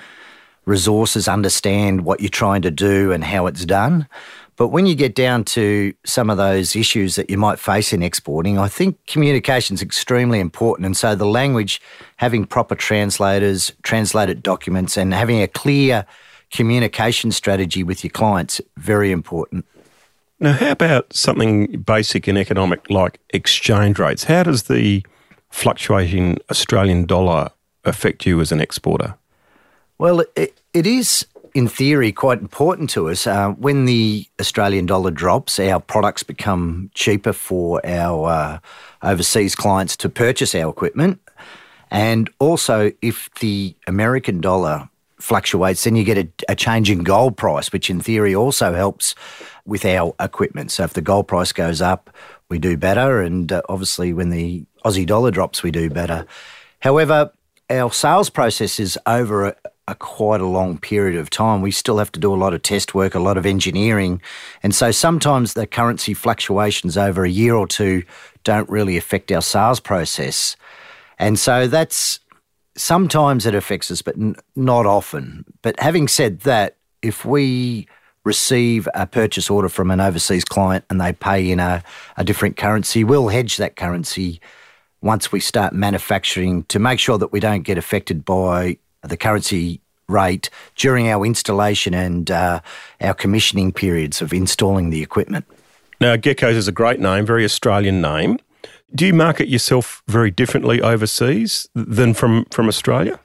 resources 0.65 1.27
understand 1.27 2.05
what 2.05 2.19
you're 2.19 2.29
trying 2.29 2.61
to 2.63 2.71
do 2.71 3.11
and 3.11 3.23
how 3.23 3.45
it's 3.45 3.65
done. 3.65 4.07
But 4.57 4.69
when 4.69 4.85
you 4.85 4.95
get 4.95 5.15
down 5.15 5.43
to 5.45 5.93
some 6.05 6.29
of 6.29 6.37
those 6.37 6.75
issues 6.75 7.15
that 7.15 7.29
you 7.29 7.37
might 7.37 7.59
face 7.59 7.91
in 7.91 8.01
exporting, 8.01 8.57
I 8.57 8.69
think 8.69 8.97
communication 9.05 9.73
is 9.73 9.81
extremely 9.81 10.39
important. 10.39 10.85
And 10.85 10.95
so 10.95 11.13
the 11.13 11.25
language, 11.25 11.81
having 12.17 12.45
proper 12.45 12.73
translators, 12.73 13.73
translated 13.83 14.41
documents, 14.41 14.97
and 14.97 15.13
having 15.13 15.41
a 15.41 15.47
clear 15.47 16.05
communication 16.51 17.31
strategy 17.31 17.83
with 17.83 18.03
your 18.03 18.11
clients, 18.11 18.61
very 18.77 19.11
important. 19.11 19.65
Now, 20.39 20.53
how 20.53 20.71
about 20.71 21.13
something 21.13 21.79
basic 21.81 22.27
in 22.27 22.37
economic 22.37 22.89
like 22.89 23.19
exchange 23.29 23.99
rates? 23.99 24.25
How 24.25 24.43
does 24.43 24.63
the 24.63 25.05
fluctuating 25.49 26.39
Australian 26.49 27.05
dollar 27.05 27.51
affect 27.85 28.25
you 28.25 28.41
as 28.41 28.51
an 28.51 28.59
exporter? 28.59 29.15
Well, 29.97 30.23
it, 30.35 30.59
it 30.73 30.85
is 30.85 31.25
in 31.53 31.69
theory 31.69 32.11
quite 32.11 32.39
important 32.39 32.89
to 32.91 33.09
us. 33.09 33.25
Uh, 33.25 33.51
when 33.51 33.85
the 33.85 34.27
Australian 34.41 34.85
dollar 34.85 35.09
drops, 35.09 35.57
our 35.57 35.79
products 35.79 36.21
become 36.21 36.91
cheaper 36.93 37.31
for 37.31 37.83
our 37.85 38.29
uh, 38.29 38.59
overseas 39.01 39.55
clients 39.55 39.95
to 39.97 40.09
purchase 40.09 40.53
our 40.53 40.69
equipment. 40.69 41.21
And 41.89 42.29
also, 42.39 42.91
if 43.01 43.29
the 43.39 43.73
American 43.87 44.41
dollar 44.41 44.89
fluctuates, 45.17 45.85
then 45.85 45.95
you 45.95 46.03
get 46.03 46.17
a, 46.17 46.27
a, 46.49 46.55
change 46.55 46.91
in 46.91 47.03
gold 47.03 47.37
price, 47.37 47.71
which 47.71 47.89
in 47.89 48.01
theory 48.01 48.35
also 48.35 48.73
helps 48.73 49.15
with 49.65 49.85
our 49.85 50.13
equipment. 50.19 50.71
So 50.71 50.83
if 50.83 50.93
the 50.93 51.01
gold 51.01 51.27
price 51.27 51.51
goes 51.51 51.81
up, 51.81 52.09
we 52.49 52.59
do 52.59 52.77
better. 52.77 53.21
And 53.21 53.51
uh, 53.51 53.61
obviously, 53.67 54.13
when 54.13 54.29
the 54.29 54.65
Aussie 54.83 55.05
dollar 55.05 55.31
drops, 55.31 55.63
we 55.63 55.71
do 55.71 55.89
better. 55.89 56.25
However, 56.79 57.31
our 57.69 57.91
sales 57.91 58.29
process 58.29 58.79
is 58.79 58.97
over 59.07 59.47
a, 59.47 59.55
a 59.87 59.95
quite 59.95 60.41
a 60.41 60.45
long 60.45 60.77
period 60.77 61.19
of 61.19 61.29
time. 61.29 61.61
We 61.61 61.71
still 61.71 61.97
have 61.97 62.11
to 62.11 62.19
do 62.19 62.33
a 62.33 62.37
lot 62.37 62.53
of 62.53 62.61
test 62.61 62.93
work, 62.93 63.15
a 63.15 63.19
lot 63.19 63.37
of 63.37 63.45
engineering. 63.45 64.21
And 64.61 64.73
so 64.75 64.91
sometimes 64.91 65.53
the 65.53 65.65
currency 65.65 66.13
fluctuations 66.13 66.97
over 66.97 67.23
a 67.23 67.29
year 67.29 67.55
or 67.55 67.67
two 67.67 68.03
don't 68.43 68.69
really 68.69 68.97
affect 68.97 69.31
our 69.31 69.41
sales 69.41 69.79
process. 69.79 70.55
And 71.17 71.39
so 71.39 71.67
that's 71.67 72.19
sometimes 72.77 73.45
it 73.45 73.55
affects 73.55 73.89
us, 73.89 74.01
but 74.01 74.15
n- 74.15 74.35
not 74.55 74.85
often. 74.85 75.45
But 75.61 75.79
having 75.79 76.07
said 76.07 76.41
that, 76.41 76.77
if 77.01 77.25
we 77.25 77.87
receive 78.25 78.89
a 78.93 79.05
purchase 79.05 79.49
order 79.49 79.69
from 79.69 79.91
an 79.91 80.01
overseas 80.01 80.43
client 80.43 80.83
and 80.89 80.99
they 80.99 81.13
pay 81.13 81.49
in 81.49 81.59
a, 81.59 81.81
a 82.17 82.23
different 82.23 82.57
currency, 82.57 83.03
we'll 83.03 83.29
hedge 83.29 83.57
that 83.57 83.77
currency 83.77 84.41
once 85.01 85.31
we 85.31 85.39
start 85.39 85.71
manufacturing 85.71 86.63
to 86.63 86.79
make 86.79 86.99
sure 86.99 87.17
that 87.17 87.31
we 87.31 87.39
don't 87.39 87.61
get 87.61 87.77
affected 87.77 88.25
by 88.25 88.77
the 89.03 89.15
currency 89.15 89.79
rate 90.07 90.49
during 90.75 91.07
our 91.07 91.25
installation 91.25 91.93
and 91.93 92.31
uh, 92.31 92.59
our 93.01 93.13
commissioning 93.13 93.71
periods 93.71 94.21
of 94.21 94.33
installing 94.33 94.89
the 94.89 95.01
equipment. 95.01 95.45
Now, 96.01 96.15
Gekkos 96.15 96.55
is 96.55 96.67
a 96.67 96.71
great 96.71 96.99
name, 96.99 97.25
very 97.25 97.45
Australian 97.45 98.01
name. 98.01 98.37
Do 98.93 99.05
you 99.05 99.13
market 99.13 99.47
yourself 99.47 100.01
very 100.07 100.31
differently 100.31 100.81
overseas 100.81 101.67
than 101.73 102.13
from, 102.13 102.45
from 102.45 102.67
Australia? 102.67 103.19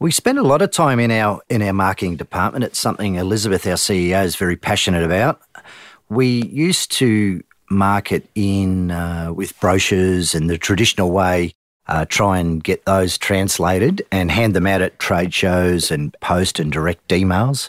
We 0.00 0.12
spend 0.12 0.38
a 0.38 0.42
lot 0.42 0.62
of 0.62 0.70
time 0.70 1.00
in 1.00 1.10
our 1.10 1.40
in 1.48 1.60
our 1.60 1.72
marketing 1.72 2.16
department. 2.16 2.64
It's 2.64 2.78
something 2.78 3.16
Elizabeth, 3.16 3.66
our 3.66 3.74
CEO, 3.74 4.24
is 4.24 4.36
very 4.36 4.56
passionate 4.56 5.02
about. 5.02 5.40
We 6.08 6.44
used 6.44 6.92
to 6.92 7.42
market 7.68 8.28
in 8.36 8.92
uh, 8.92 9.32
with 9.34 9.58
brochures 9.58 10.36
and 10.36 10.48
the 10.48 10.56
traditional 10.56 11.10
way, 11.10 11.52
uh, 11.88 12.04
try 12.08 12.38
and 12.38 12.62
get 12.62 12.84
those 12.84 13.18
translated 13.18 14.06
and 14.12 14.30
hand 14.30 14.54
them 14.54 14.68
out 14.68 14.82
at 14.82 15.00
trade 15.00 15.34
shows 15.34 15.90
and 15.90 16.14
post 16.20 16.60
and 16.60 16.70
direct 16.70 17.08
emails. 17.08 17.68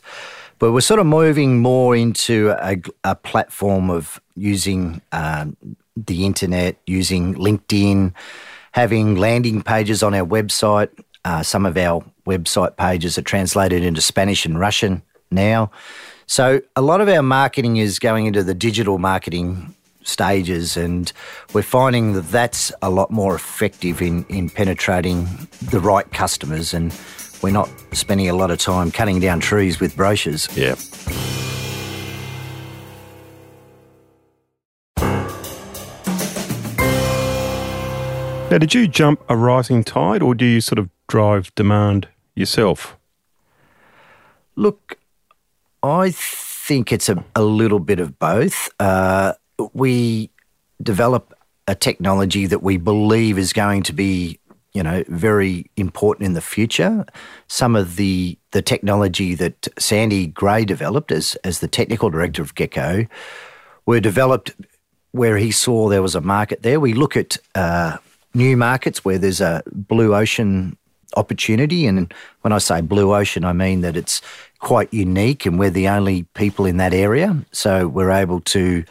But 0.59 0.71
we're 0.71 0.81
sort 0.81 0.99
of 0.99 1.07
moving 1.07 1.61
more 1.61 1.95
into 1.95 2.51
a, 2.59 2.77
a 3.03 3.15
platform 3.15 3.89
of 3.89 4.21
using 4.35 5.01
um, 5.11 5.57
the 5.95 6.25
internet, 6.25 6.77
using 6.85 7.33
LinkedIn, 7.33 8.13
having 8.73 9.15
landing 9.15 9.63
pages 9.63 10.03
on 10.03 10.13
our 10.13 10.25
website. 10.25 10.89
Uh, 11.25 11.43
some 11.43 11.65
of 11.65 11.77
our 11.77 12.03
website 12.25 12.77
pages 12.77 13.17
are 13.17 13.23
translated 13.23 13.83
into 13.83 14.01
Spanish 14.01 14.45
and 14.45 14.59
Russian 14.59 15.01
now. 15.31 15.71
So 16.27 16.61
a 16.75 16.81
lot 16.81 17.01
of 17.01 17.09
our 17.09 17.23
marketing 17.23 17.77
is 17.77 17.99
going 17.99 18.27
into 18.27 18.43
the 18.43 18.53
digital 18.53 18.99
marketing 18.99 19.75
stages, 20.03 20.77
and 20.77 21.11
we're 21.53 21.61
finding 21.61 22.13
that 22.13 22.29
that's 22.29 22.71
a 22.81 22.89
lot 22.89 23.11
more 23.11 23.35
effective 23.35 24.01
in, 24.01 24.25
in 24.29 24.49
penetrating 24.49 25.27
the 25.71 25.79
right 25.79 26.09
customers, 26.11 26.73
and 26.73 26.97
we're 27.41 27.51
not 27.51 27.69
spending 27.93 28.29
a 28.29 28.33
lot 28.33 28.51
of 28.51 28.59
time 28.59 28.91
cutting 28.91 29.19
down 29.19 29.39
trees 29.39 29.79
with 29.79 29.95
brochures. 29.95 30.47
Yeah. 30.55 30.75
Now, 38.51 38.57
did 38.57 38.73
you 38.73 38.87
jump 38.87 39.23
a 39.29 39.37
rising 39.37 39.83
tide 39.83 40.23
or 40.23 40.33
do 40.33 40.43
you 40.43 40.59
sort 40.59 40.79
of 40.79 40.89
drive 41.09 41.53
demand 41.55 42.07
yourself? 42.35 42.95
Look, 44.55 44.97
I 45.83 46.11
think 46.11 46.93
it's 46.93 47.09
a, 47.09 47.23
a 47.35 47.43
little 47.43 47.79
bit 47.79 47.99
of 47.99 48.17
both. 48.19 48.69
Uh, 48.79 49.33
we 49.73 50.29
develop 50.81 51.33
a 51.67 51.75
technology 51.75 52.45
that 52.45 52.63
we 52.63 52.77
believe 52.77 53.37
is 53.37 53.51
going 53.53 53.83
to 53.83 53.93
be, 53.93 54.39
you 54.73 54.83
know, 54.83 55.03
very 55.07 55.69
important 55.75 56.25
in 56.25 56.33
the 56.33 56.41
future. 56.41 57.05
Some 57.47 57.75
of 57.75 57.95
the 57.95 58.37
the 58.51 58.61
technology 58.61 59.35
that 59.35 59.67
Sandy 59.77 60.27
Gray 60.27 60.65
developed 60.65 61.11
as 61.11 61.35
as 61.43 61.59
the 61.59 61.67
technical 61.67 62.09
director 62.09 62.41
of 62.41 62.55
Gekko 62.55 63.07
were 63.85 63.99
developed 63.99 64.51
where 65.11 65.37
he 65.37 65.51
saw 65.51 65.89
there 65.89 66.01
was 66.01 66.15
a 66.15 66.21
market 66.21 66.61
there. 66.61 66.79
We 66.79 66.93
look 66.93 67.17
at 67.17 67.37
uh, 67.55 67.97
new 68.33 68.55
markets 68.55 69.03
where 69.03 69.17
there's 69.17 69.41
a 69.41 69.63
blue 69.71 70.15
ocean 70.15 70.77
opportunity. 71.15 71.85
And 71.85 72.13
when 72.41 72.51
I 72.51 72.57
say 72.57 72.81
blue 72.81 73.13
ocean, 73.13 73.45
I 73.45 73.53
mean 73.53 73.81
that 73.81 73.95
it's 73.95 74.21
quite 74.59 74.93
unique 74.93 75.45
and 75.45 75.57
we're 75.57 75.69
the 75.69 75.87
only 75.87 76.23
people 76.33 76.65
in 76.65 76.77
that 76.77 76.93
area. 76.93 77.45
So 77.51 77.87
we're 77.87 78.11
able 78.11 78.41
to, 78.41 78.83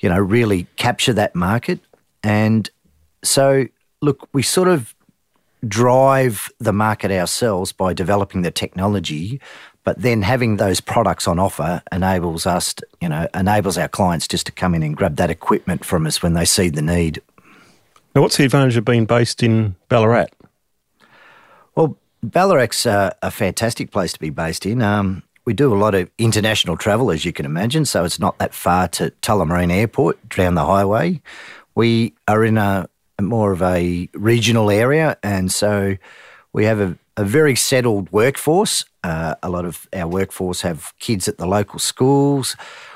you 0.00 0.08
know, 0.08 0.18
really 0.18 0.66
capture 0.76 1.12
that 1.12 1.34
market. 1.34 1.80
And 2.22 2.70
so, 3.22 3.66
look, 4.00 4.28
we 4.32 4.42
sort 4.42 4.68
of 4.68 4.94
drive 5.66 6.50
the 6.58 6.72
market 6.72 7.10
ourselves 7.10 7.72
by 7.72 7.92
developing 7.92 8.42
the 8.42 8.50
technology. 8.50 9.40
But 9.84 10.00
then 10.00 10.22
having 10.22 10.56
those 10.56 10.80
products 10.80 11.26
on 11.26 11.40
offer 11.40 11.82
enables 11.90 12.46
us, 12.46 12.74
to, 12.74 12.86
you 13.00 13.08
know, 13.08 13.26
enables 13.34 13.76
our 13.76 13.88
clients 13.88 14.28
just 14.28 14.46
to 14.46 14.52
come 14.52 14.74
in 14.74 14.82
and 14.82 14.96
grab 14.96 15.16
that 15.16 15.30
equipment 15.30 15.84
from 15.84 16.06
us 16.06 16.22
when 16.22 16.34
they 16.34 16.44
see 16.44 16.68
the 16.68 16.82
need. 16.82 17.20
Now, 18.14 18.22
what's 18.22 18.36
the 18.36 18.44
advantage 18.44 18.76
of 18.76 18.84
being 18.84 19.06
based 19.06 19.42
in 19.42 19.74
Ballarat? 19.88 20.26
Well, 21.74 21.98
Ballarat's 22.24 22.86
a, 22.86 23.16
a 23.22 23.30
fantastic 23.30 23.90
place 23.90 24.12
to 24.12 24.20
be 24.20 24.30
based 24.30 24.66
in. 24.66 24.82
Um, 24.82 25.22
we 25.44 25.54
do 25.54 25.74
a 25.74 25.76
lot 25.76 25.94
of 25.94 26.10
international 26.18 26.76
travel, 26.76 27.10
as 27.10 27.24
you 27.24 27.32
can 27.32 27.46
imagine, 27.46 27.84
so 27.84 28.04
it's 28.04 28.20
not 28.20 28.38
that 28.38 28.54
far 28.54 28.88
to 28.88 29.10
Tullamarine 29.22 29.72
Airport 29.72 30.28
down 30.28 30.54
the 30.54 30.64
highway. 30.64 31.20
We 31.74 32.14
are 32.28 32.44
in 32.44 32.58
a, 32.58 32.88
a 33.18 33.22
more 33.22 33.52
of 33.52 33.62
a 33.62 34.08
regional 34.12 34.70
area, 34.70 35.16
and 35.22 35.50
so 35.50 35.96
we 36.52 36.64
have 36.66 36.80
a, 36.80 36.96
a 37.16 37.24
very 37.24 37.56
settled 37.56 38.12
workforce. 38.12 38.84
Uh, 39.02 39.34
a 39.42 39.50
lot 39.50 39.64
of 39.64 39.88
our 39.92 40.06
workforce 40.06 40.60
have 40.60 40.92
kids 41.00 41.26
at 41.26 41.38
the 41.38 41.46
local 41.46 41.80
schools. 41.80 42.54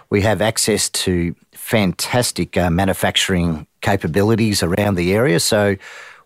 We 0.08 0.20
have 0.22 0.40
access 0.40 0.88
to 0.90 1.34
fantastic 1.52 2.56
uh, 2.56 2.70
manufacturing 2.70 3.66
capabilities 3.80 4.62
around 4.62 4.94
the 4.94 5.14
area. 5.14 5.40
So 5.40 5.76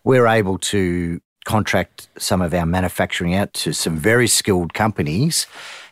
we're 0.05 0.27
able 0.27 0.59
to 0.59 1.21
contract 1.45 2.09
some 2.19 2.43
of 2.43 2.53
our 2.55 2.67
manufacturing 2.67 3.35
out 3.35 3.53
to 3.55 3.73
some 3.73 3.97
very 3.97 4.29
skilled 4.29 4.75
companies. 4.75 5.47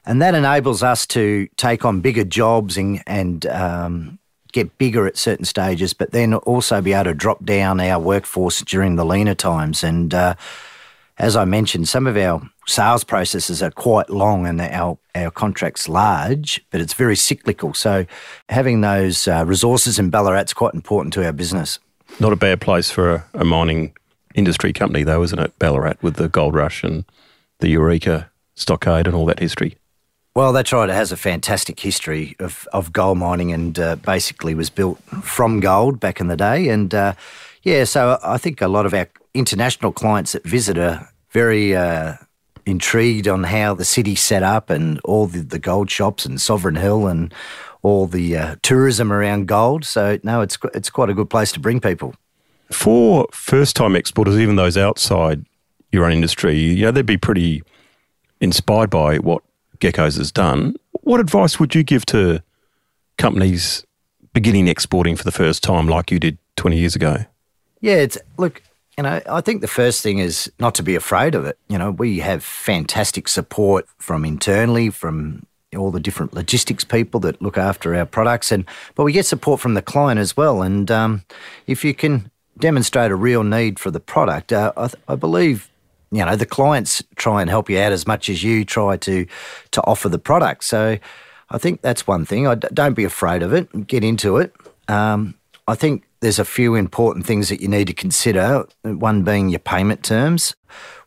And 0.06 0.22
that 0.22 0.34
enables 0.34 0.82
us 0.82 1.06
to 1.08 1.48
take 1.56 1.84
on 1.84 2.00
bigger 2.00 2.24
jobs 2.24 2.76
and, 2.76 3.02
and 3.06 3.44
um, 3.46 4.18
get 4.52 4.78
bigger 4.78 5.06
at 5.06 5.16
certain 5.16 5.44
stages, 5.44 5.92
but 5.92 6.12
then 6.12 6.34
also 6.34 6.80
be 6.80 6.92
able 6.92 7.04
to 7.04 7.14
drop 7.14 7.44
down 7.44 7.80
our 7.80 8.00
workforce 8.00 8.62
during 8.62 8.96
the 8.96 9.04
leaner 9.04 9.34
times. 9.34 9.84
And 9.84 10.14
uh, 10.14 10.34
as 11.18 11.36
I 11.36 11.44
mentioned, 11.44 11.88
some 11.88 12.06
of 12.06 12.16
our 12.16 12.40
sales 12.66 13.04
processes 13.04 13.62
are 13.62 13.70
quite 13.70 14.08
long 14.08 14.46
and 14.46 14.60
our, 14.60 14.98
our 15.14 15.30
contract's 15.30 15.88
large, 15.88 16.64
but 16.70 16.80
it's 16.80 16.94
very 16.94 17.16
cyclical. 17.16 17.74
So 17.74 18.06
having 18.48 18.80
those 18.80 19.26
uh, 19.26 19.44
resources 19.46 19.98
in 19.98 20.10
Ballarat 20.10 20.44
is 20.44 20.54
quite 20.54 20.74
important 20.74 21.12
to 21.14 21.24
our 21.24 21.32
business. 21.32 21.78
Not 22.20 22.32
a 22.32 22.36
bad 22.36 22.60
place 22.60 22.90
for 22.90 23.14
a, 23.14 23.24
a, 23.34 23.44
mining 23.44 23.92
industry 24.34 24.72
company, 24.72 25.02
though, 25.02 25.22
isn't 25.22 25.38
it? 25.38 25.58
Ballarat 25.58 25.96
with 26.02 26.16
the 26.16 26.28
gold 26.28 26.54
rush 26.54 26.84
and 26.84 27.04
the 27.58 27.68
Eureka 27.68 28.30
stockade 28.54 29.06
and 29.06 29.14
all 29.14 29.26
that 29.26 29.40
history. 29.40 29.76
Well, 30.34 30.52
that's 30.52 30.72
right. 30.72 30.88
It 30.88 30.94
has 30.94 31.10
a 31.10 31.16
fantastic 31.16 31.80
history 31.80 32.36
of, 32.38 32.68
of 32.72 32.92
gold 32.92 33.18
mining 33.18 33.52
and 33.52 33.78
uh, 33.78 33.96
basically 33.96 34.54
was 34.54 34.70
built 34.70 35.00
from 35.22 35.58
gold 35.58 35.98
back 35.98 36.20
in 36.20 36.28
the 36.28 36.36
day. 36.36 36.68
And 36.68 36.94
uh, 36.94 37.14
yeah, 37.62 37.84
so 37.84 38.18
I 38.22 38.38
think 38.38 38.60
a 38.60 38.68
lot 38.68 38.86
of 38.86 38.94
our 38.94 39.08
international 39.34 39.90
clients 39.90 40.32
that 40.32 40.44
visit 40.44 40.78
are 40.78 41.08
very 41.30 41.74
uh, 41.74 42.14
intrigued 42.66 43.26
on 43.26 43.44
how 43.44 43.74
the 43.74 43.84
city's 43.84 44.20
set 44.20 44.42
up 44.42 44.70
and 44.70 45.00
all 45.00 45.26
the, 45.26 45.40
the 45.40 45.58
gold 45.58 45.90
shops 45.90 46.24
and 46.24 46.40
Sovereign 46.40 46.76
Hill 46.76 47.06
and 47.06 47.34
all 47.82 48.06
the 48.06 48.36
uh, 48.36 48.56
tourism 48.62 49.12
around 49.12 49.48
gold. 49.48 49.84
So 49.84 50.18
no, 50.22 50.40
it's 50.40 50.58
it's 50.74 50.90
quite 50.90 51.10
a 51.10 51.14
good 51.14 51.30
place 51.30 51.52
to 51.52 51.60
bring 51.60 51.80
people. 51.80 52.14
For 52.70 53.26
first-time 53.32 53.96
exporters, 53.96 54.38
even 54.38 54.56
those 54.56 54.76
outside 54.76 55.44
your 55.90 56.04
own 56.04 56.12
industry, 56.12 56.58
you 56.58 56.84
know, 56.84 56.90
they'd 56.90 57.06
be 57.06 57.16
pretty 57.16 57.62
inspired 58.40 58.90
by 58.90 59.18
what 59.18 59.42
Gekkos 59.78 60.18
has 60.18 60.30
done. 60.30 60.76
What 61.02 61.20
advice 61.20 61.58
would 61.58 61.74
you 61.74 61.82
give 61.82 62.04
to 62.06 62.42
companies 63.16 63.84
beginning 64.34 64.68
exporting 64.68 65.16
for 65.16 65.24
the 65.24 65.32
first 65.32 65.62
time, 65.62 65.88
like 65.88 66.10
you 66.10 66.18
did 66.18 66.36
twenty 66.56 66.78
years 66.78 66.94
ago? 66.94 67.24
Yeah, 67.80 67.94
it's 67.94 68.18
look 68.36 68.60
You 68.98 69.04
know, 69.04 69.20
I 69.30 69.40
think 69.40 69.60
the 69.60 69.68
first 69.68 70.02
thing 70.02 70.18
is 70.18 70.50
not 70.58 70.74
to 70.74 70.82
be 70.82 70.96
afraid 70.96 71.36
of 71.36 71.44
it. 71.44 71.56
You 71.68 71.78
know, 71.78 71.92
we 71.92 72.18
have 72.18 72.42
fantastic 72.42 73.28
support 73.28 73.86
from 73.96 74.24
internally, 74.24 74.90
from 74.90 75.46
all 75.76 75.92
the 75.92 76.00
different 76.00 76.34
logistics 76.34 76.82
people 76.82 77.20
that 77.20 77.40
look 77.40 77.56
after 77.56 77.94
our 77.94 78.06
products, 78.06 78.50
and 78.50 78.64
but 78.96 79.04
we 79.04 79.12
get 79.12 79.24
support 79.24 79.60
from 79.60 79.74
the 79.74 79.82
client 79.82 80.18
as 80.18 80.36
well. 80.36 80.62
And 80.62 80.90
um, 80.90 81.22
if 81.68 81.84
you 81.84 81.94
can 81.94 82.28
demonstrate 82.58 83.10
a 83.10 83.16
real 83.16 83.42
need 83.42 83.78
for 83.78 83.90
the 83.90 84.00
product, 84.00 84.52
uh, 84.52 84.72
I, 84.76 84.90
I 85.08 85.14
believe 85.14 85.70
you 86.10 86.24
know 86.24 86.36
the 86.36 86.46
clients 86.46 87.02
try 87.16 87.40
and 87.40 87.50
help 87.50 87.68
you 87.68 87.78
out 87.78 87.92
as 87.92 88.06
much 88.06 88.28
as 88.28 88.42
you 88.42 88.64
try 88.64 88.96
to 88.98 89.26
to 89.72 89.82
offer 89.82 90.08
the 90.08 90.18
product. 90.18 90.64
So 90.64 90.98
I 91.50 91.58
think 91.58 91.80
that's 91.80 92.06
one 92.06 92.24
thing. 92.24 92.46
I 92.46 92.54
d- 92.54 92.68
don't 92.72 92.94
be 92.94 93.04
afraid 93.04 93.42
of 93.42 93.52
it. 93.52 93.86
Get 93.86 94.04
into 94.04 94.36
it. 94.36 94.54
Um, 94.88 95.34
I 95.66 95.74
think 95.74 96.04
there's 96.20 96.38
a 96.38 96.44
few 96.44 96.74
important 96.74 97.26
things 97.26 97.48
that 97.48 97.60
you 97.60 97.68
need 97.68 97.86
to 97.86 97.94
consider. 97.94 98.66
One 98.82 99.22
being 99.22 99.48
your 99.48 99.60
payment 99.60 100.02
terms. 100.02 100.54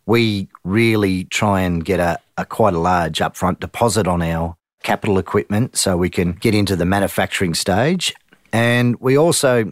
We 0.05 0.47
really 0.63 1.25
try 1.25 1.61
and 1.61 1.83
get 1.85 1.99
a, 1.99 2.19
a 2.37 2.45
quite 2.45 2.73
a 2.73 2.79
large 2.79 3.19
upfront 3.19 3.59
deposit 3.59 4.07
on 4.07 4.21
our 4.21 4.55
capital 4.83 5.19
equipment 5.19 5.77
so 5.77 5.95
we 5.95 6.09
can 6.09 6.33
get 6.33 6.55
into 6.55 6.75
the 6.75 6.85
manufacturing 6.85 7.53
stage. 7.53 8.13
And 8.51 8.99
we 8.99 9.17
also 9.17 9.71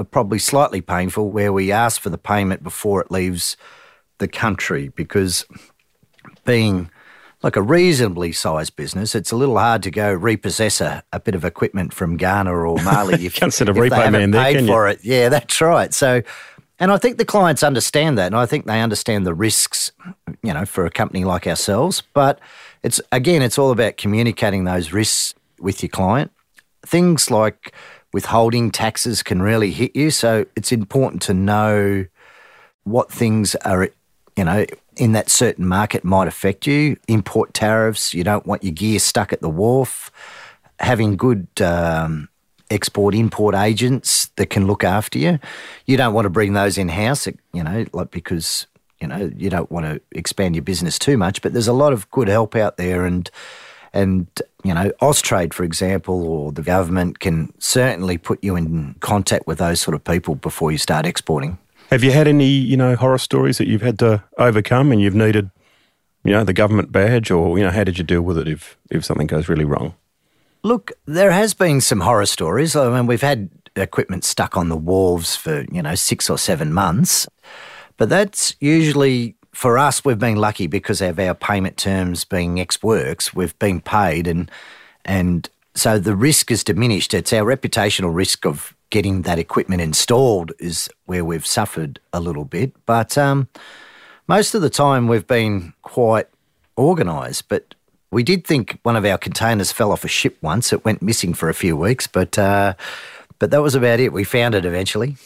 are 0.00 0.04
probably 0.04 0.38
slightly 0.38 0.80
painful 0.80 1.30
where 1.30 1.52
we 1.52 1.70
ask 1.70 2.00
for 2.00 2.10
the 2.10 2.18
payment 2.18 2.62
before 2.62 3.00
it 3.00 3.10
leaves 3.10 3.56
the 4.18 4.28
country 4.28 4.88
because 4.88 5.46
being 6.44 6.90
like 7.42 7.56
a 7.56 7.62
reasonably 7.62 8.32
sized 8.32 8.76
business, 8.76 9.14
it's 9.14 9.30
a 9.30 9.36
little 9.36 9.58
hard 9.58 9.82
to 9.84 9.90
go 9.90 10.12
repossess 10.12 10.80
a, 10.80 11.02
a 11.12 11.20
bit 11.20 11.34
of 11.34 11.44
equipment 11.44 11.92
from 11.92 12.16
Ghana 12.16 12.52
or 12.52 12.76
Mali 12.84 13.26
if, 13.26 13.34
Can't 13.34 13.52
send 13.52 13.68
a 13.68 13.72
if 13.72 13.78
repo 13.78 13.90
they 13.90 13.96
haven't 13.96 14.12
man 14.12 14.30
there, 14.30 14.44
paid 14.44 14.56
can 14.56 14.66
you? 14.66 14.72
for 14.72 14.88
it. 14.88 15.00
Yeah, 15.02 15.28
that's 15.28 15.60
right. 15.60 15.92
So, 15.94 16.22
and 16.78 16.90
I 16.90 16.98
think 16.98 17.18
the 17.18 17.24
clients 17.24 17.62
understand 17.62 18.18
that, 18.18 18.26
and 18.26 18.36
I 18.36 18.46
think 18.46 18.66
they 18.66 18.80
understand 18.80 19.26
the 19.26 19.34
risks, 19.34 19.92
you 20.42 20.52
know, 20.52 20.64
for 20.64 20.86
a 20.86 20.90
company 20.90 21.24
like 21.24 21.46
ourselves. 21.46 22.02
But 22.14 22.40
it's 22.82 23.00
again, 23.12 23.42
it's 23.42 23.58
all 23.58 23.70
about 23.70 23.96
communicating 23.96 24.64
those 24.64 24.92
risks 24.92 25.34
with 25.58 25.82
your 25.82 25.90
client. 25.90 26.30
Things 26.86 27.30
like 27.30 27.74
withholding 28.12 28.70
taxes 28.70 29.22
can 29.22 29.42
really 29.42 29.70
hit 29.70 29.94
you, 29.94 30.10
so 30.10 30.46
it's 30.56 30.72
important 30.72 31.22
to 31.22 31.34
know 31.34 32.06
what 32.84 33.10
things 33.10 33.54
are, 33.56 33.88
you 34.36 34.44
know, 34.44 34.64
in 34.96 35.12
that 35.12 35.30
certain 35.30 35.66
market 35.66 36.04
might 36.04 36.28
affect 36.28 36.66
you. 36.66 36.96
Import 37.08 37.54
tariffs, 37.54 38.12
you 38.12 38.24
don't 38.24 38.46
want 38.46 38.64
your 38.64 38.72
gear 38.72 38.98
stuck 38.98 39.32
at 39.32 39.40
the 39.40 39.48
wharf. 39.48 40.10
Having 40.78 41.16
good 41.16 41.46
um, 41.60 42.28
export 42.70 43.14
import 43.14 43.54
agents 43.54 44.26
that 44.36 44.46
can 44.46 44.66
look 44.66 44.84
after 44.84 45.18
you. 45.18 45.38
You 45.86 45.96
don't 45.96 46.14
want 46.14 46.24
to 46.24 46.30
bring 46.30 46.52
those 46.52 46.78
in 46.78 46.88
house, 46.88 47.26
you 47.26 47.64
know, 47.64 47.84
like 47.92 48.10
because 48.10 48.66
you 49.00 49.08
know 49.08 49.30
you 49.36 49.50
don't 49.50 49.70
want 49.70 49.86
to 49.86 50.00
expand 50.12 50.54
your 50.54 50.62
business 50.62 50.98
too 50.98 51.18
much. 51.18 51.42
But 51.42 51.52
there's 51.52 51.68
a 51.68 51.72
lot 51.72 51.92
of 51.92 52.10
good 52.10 52.28
help 52.28 52.54
out 52.56 52.76
there, 52.76 53.04
and 53.04 53.30
and 53.92 54.26
you 54.64 54.74
know, 54.74 54.90
Austrade, 55.00 55.54
for 55.54 55.64
example, 55.64 56.26
or 56.26 56.52
the 56.52 56.62
government 56.62 57.18
can 57.20 57.52
certainly 57.58 58.18
put 58.18 58.42
you 58.42 58.56
in 58.56 58.94
contact 59.00 59.46
with 59.46 59.58
those 59.58 59.80
sort 59.80 59.94
of 59.94 60.04
people 60.04 60.34
before 60.34 60.70
you 60.70 60.78
start 60.78 61.06
exporting. 61.06 61.58
Have 61.90 62.04
you 62.04 62.12
had 62.12 62.28
any, 62.28 62.48
you 62.48 62.76
know, 62.76 62.94
horror 62.94 63.18
stories 63.18 63.58
that 63.58 63.66
you've 63.66 63.82
had 63.82 63.98
to 64.00 64.22
overcome 64.38 64.92
and 64.92 65.00
you've 65.00 65.14
needed, 65.14 65.50
you 66.24 66.32
know, 66.32 66.44
the 66.44 66.52
government 66.52 66.92
badge 66.92 67.30
or, 67.30 67.58
you 67.58 67.64
know, 67.64 67.70
how 67.70 67.84
did 67.84 67.98
you 67.98 68.04
deal 68.04 68.22
with 68.22 68.38
it 68.38 68.46
if, 68.46 68.76
if 68.90 69.04
something 69.04 69.26
goes 69.26 69.48
really 69.48 69.64
wrong? 69.64 69.94
Look, 70.62 70.92
there 71.06 71.30
has 71.30 71.54
been 71.54 71.80
some 71.80 72.00
horror 72.00 72.26
stories. 72.26 72.76
I 72.76 72.90
mean, 72.90 73.06
we've 73.06 73.22
had 73.22 73.48
equipment 73.76 74.24
stuck 74.24 74.56
on 74.56 74.68
the 74.68 74.76
wharves 74.76 75.34
for, 75.34 75.64
you 75.72 75.82
know, 75.82 75.94
six 75.94 76.28
or 76.28 76.36
seven 76.36 76.72
months. 76.72 77.26
But 77.96 78.08
that's 78.08 78.54
usually, 78.60 79.36
for 79.52 79.78
us, 79.78 80.04
we've 80.04 80.18
been 80.18 80.36
lucky 80.36 80.66
because 80.66 81.00
of 81.00 81.18
our 81.18 81.34
payment 81.34 81.76
terms 81.76 82.24
being 82.24 82.60
ex 82.60 82.82
works, 82.82 83.34
we've 83.34 83.58
been 83.58 83.80
paid 83.80 84.26
and, 84.26 84.50
and 85.04 85.48
so 85.74 85.98
the 85.98 86.16
risk 86.16 86.50
is 86.50 86.64
diminished. 86.64 87.14
It's 87.14 87.32
our 87.32 87.44
reputational 87.44 88.14
risk 88.14 88.44
of 88.44 88.74
getting 88.90 89.22
that 89.22 89.38
equipment 89.38 89.80
installed 89.80 90.52
is 90.58 90.90
where 91.06 91.24
we've 91.24 91.46
suffered 91.46 92.00
a 92.12 92.20
little 92.20 92.44
bit. 92.44 92.72
But 92.86 93.16
um, 93.16 93.48
most 94.26 94.54
of 94.54 94.62
the 94.62 94.70
time 94.70 95.06
we've 95.06 95.26
been 95.26 95.72
quite 95.82 96.26
organised. 96.76 97.48
But 97.48 97.74
we 98.10 98.22
did 98.22 98.46
think 98.46 98.78
one 98.82 98.96
of 98.96 99.04
our 99.04 99.18
containers 99.18 99.72
fell 99.72 99.92
off 99.92 100.04
a 100.04 100.08
ship 100.08 100.36
once. 100.42 100.72
It 100.72 100.84
went 100.84 101.02
missing 101.02 101.34
for 101.34 101.48
a 101.48 101.54
few 101.54 101.76
weeks, 101.76 102.06
but 102.06 102.38
uh, 102.38 102.74
but 103.38 103.50
that 103.50 103.62
was 103.62 103.74
about 103.74 104.00
it. 104.00 104.12
We 104.12 104.24
found 104.24 104.54
it 104.54 104.64
eventually. 104.64 105.16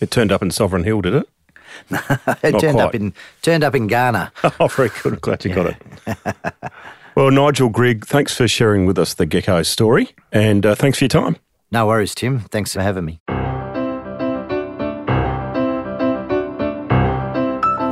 It 0.00 0.10
turned 0.10 0.32
up 0.32 0.42
in 0.42 0.50
Sovereign 0.50 0.84
Hill, 0.84 1.00
did 1.00 1.14
it? 1.14 1.28
it 1.90 2.52
Not 2.52 2.60
turned 2.60 2.80
up 2.80 2.94
in 2.94 3.14
turned 3.42 3.64
up 3.64 3.74
in 3.74 3.86
Ghana. 3.86 4.32
Oh, 4.60 4.68
very 4.68 4.90
good. 5.02 5.20
Glad 5.20 5.44
you 5.44 5.54
got 5.54 5.66
it. 5.66 5.76
well, 7.16 7.30
Nigel 7.30 7.68
Grigg, 7.68 8.06
thanks 8.06 8.34
for 8.34 8.46
sharing 8.46 8.86
with 8.86 8.98
us 8.98 9.14
the 9.14 9.26
Gekko 9.26 9.64
story 9.64 10.10
and 10.30 10.64
uh, 10.64 10.74
thanks 10.74 10.98
for 10.98 11.04
your 11.04 11.08
time. 11.08 11.36
No 11.70 11.86
worries, 11.86 12.14
Tim. 12.14 12.40
Thanks 12.40 12.72
for 12.74 12.82
having 12.82 13.04
me. 13.04 13.20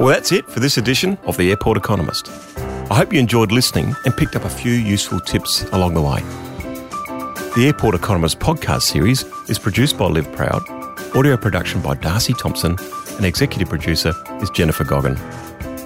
Well, 0.00 0.08
that's 0.08 0.32
it 0.32 0.46
for 0.46 0.60
this 0.60 0.78
edition 0.78 1.18
of 1.24 1.36
The 1.36 1.50
Airport 1.50 1.76
Economist. 1.76 2.28
I 2.90 2.94
hope 2.94 3.12
you 3.12 3.20
enjoyed 3.20 3.52
listening 3.52 3.94
and 4.06 4.16
picked 4.16 4.34
up 4.34 4.44
a 4.46 4.48
few 4.48 4.72
useful 4.72 5.20
tips 5.20 5.62
along 5.72 5.92
the 5.92 6.00
way. 6.00 6.20
The 7.54 7.66
Airport 7.66 7.94
Economist 7.94 8.38
podcast 8.38 8.82
series 8.82 9.24
is 9.50 9.58
produced 9.58 9.98
by 9.98 10.06
Live 10.06 10.30
Proud, 10.32 10.62
audio 11.14 11.36
production 11.36 11.80
by 11.80 11.94
Darcy 11.94 12.32
Thompson, 12.34 12.76
and 13.16 13.26
executive 13.26 13.68
producer 13.68 14.14
is 14.40 14.50
Jennifer 14.50 14.84
Goggin. 14.84 15.14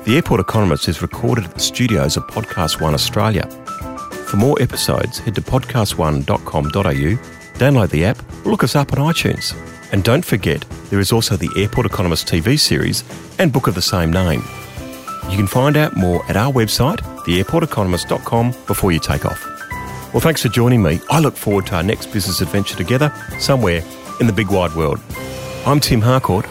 The 0.05 0.17
Airport 0.17 0.41
Economist 0.41 0.89
is 0.89 1.01
recorded 1.01 1.45
at 1.45 1.55
the 1.55 1.61
studios 1.61 2.17
of 2.17 2.27
Podcast 2.27 2.81
One 2.81 2.95
Australia. 2.95 3.47
For 4.27 4.37
more 4.37 4.61
episodes, 4.61 5.19
head 5.19 5.35
to 5.37 5.41
podcastone.com.au, 5.41 7.59
download 7.59 7.91
the 7.91 8.05
app, 8.05 8.19
or 8.45 8.51
look 8.51 8.65
us 8.65 8.77
up 8.77 8.93
on 8.93 8.99
iTunes. 8.99 9.57
And 9.93 10.05
don't 10.05 10.25
forget, 10.25 10.65
there 10.91 11.01
is 11.01 11.11
also 11.11 11.37
the 11.37 11.51
Airport 11.57 11.87
Economist 11.87 12.27
TV 12.27 12.59
series 12.59 13.03
and 13.39 13.53
book 13.53 13.67
of 13.67 13.75
the 13.75 13.83
same 13.83 14.13
name. 14.13 14.43
You 15.31 15.37
can 15.37 15.47
find 15.47 15.77
out 15.77 15.97
more 15.97 16.25
at 16.29 16.37
our 16.37 16.53
website, 16.53 16.99
theairporteconomist.com, 17.25 18.55
before 18.67 18.93
you 18.93 19.01
take 19.01 19.25
off. 19.25 19.43
Well, 20.13 20.21
thanks 20.21 20.43
for 20.43 20.49
joining 20.49 20.83
me. 20.83 21.01
I 21.09 21.19
look 21.19 21.37
forward 21.37 21.67
to 21.67 21.77
our 21.77 21.83
next 21.83 22.13
business 22.13 22.41
adventure 22.41 22.77
together 22.77 23.13
somewhere 23.39 23.83
in 24.21 24.27
the 24.27 24.33
big 24.33 24.49
wide 24.49 24.75
world. 24.75 25.01
I'm 25.67 25.81
Tim 25.81 26.01
Harcourt, 26.01 26.47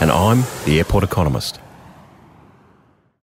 and 0.00 0.10
I'm 0.10 0.42
the 0.64 0.78
Airport 0.78 1.04
Economist. 1.04 1.60